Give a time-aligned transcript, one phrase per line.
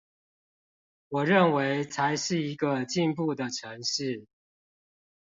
[1.09, 4.25] 我認為才是一個進步的城市